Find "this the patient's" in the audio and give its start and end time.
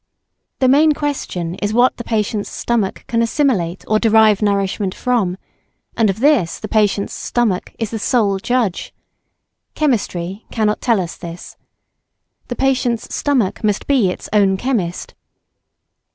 6.21-7.13, 10.97-13.13